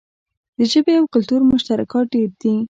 د 0.57 0.59
ژبې 0.71 0.93
او 0.99 1.05
کلتور 1.13 1.41
مشترکات 1.51 2.05
ډیر 2.15 2.29
دي. 2.41 2.53